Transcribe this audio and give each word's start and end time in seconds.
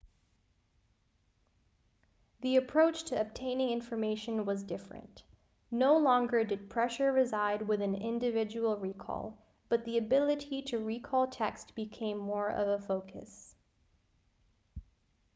the 2.41 2.55
approach 2.55 3.03
to 3.03 3.21
obtaining 3.21 3.69
information 3.69 4.45
was 4.45 4.63
different 4.63 5.21
no 5.69 5.95
longer 5.95 6.43
did 6.43 6.71
pressure 6.71 7.11
reside 7.11 7.67
within 7.67 7.93
individual 7.93 8.77
recall 8.77 9.37
but 9.69 9.85
the 9.85 9.99
ability 9.99 10.59
to 10.59 10.83
recall 10.83 11.27
text 11.27 11.75
became 11.75 12.17
more 12.17 12.49
of 12.49 12.67
a 12.67 12.83
focus 12.83 13.53